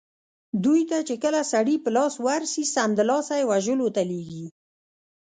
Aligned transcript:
دوی 0.63 0.81
ته 0.89 0.97
چې 1.07 1.15
کله 1.23 1.41
سړي 1.53 1.75
په 1.83 1.89
لاس 1.97 2.13
ورسي 2.25 2.63
سمدلاسه 2.75 3.33
یې 3.39 3.47
وژلو 3.51 3.87
ته 3.95 4.01
لېږي. 4.09 4.45